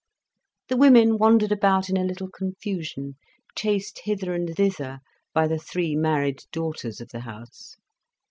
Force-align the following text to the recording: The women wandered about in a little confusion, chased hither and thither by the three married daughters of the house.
The 0.69 0.77
women 0.77 1.19
wandered 1.19 1.51
about 1.51 1.87
in 1.87 1.95
a 1.95 2.03
little 2.03 2.27
confusion, 2.27 3.17
chased 3.55 3.99
hither 4.05 4.33
and 4.33 4.51
thither 4.55 4.97
by 5.31 5.45
the 5.47 5.59
three 5.59 5.95
married 5.95 6.39
daughters 6.51 6.99
of 7.01 7.09
the 7.09 7.19
house. 7.19 7.75